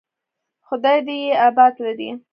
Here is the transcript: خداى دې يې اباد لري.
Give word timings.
خداى 0.67 0.97
دې 1.05 1.15
يې 1.23 1.31
اباد 1.47 1.73
لري. 1.85 2.09